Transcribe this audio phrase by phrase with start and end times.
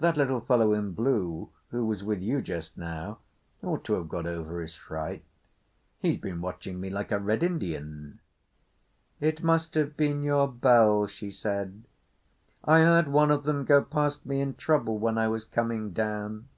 [0.00, 3.18] That little fellow in blue who was with you just now
[3.62, 5.22] ought to have got over his fright.
[6.00, 8.18] He's been watching me like a Red Indian."
[9.20, 11.84] "It must have been your bell," she said.
[12.64, 16.48] "I heard one of them go past me in trouble when I was coming down.